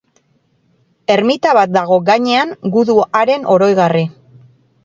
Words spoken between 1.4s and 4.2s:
bat dago gainean gudu haren oroigarri.